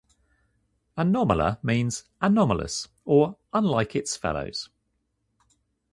'Anomala' 0.97 1.59
means 1.63 2.05
'anomalous' 2.21 2.87
or 3.05 3.37
'unlike 3.53 3.95
its 3.95 4.17
fellows'. 4.17 4.67